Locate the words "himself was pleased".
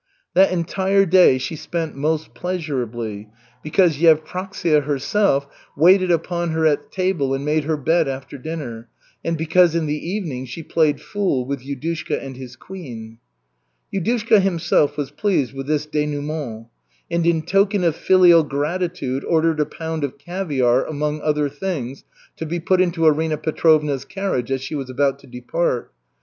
14.41-15.53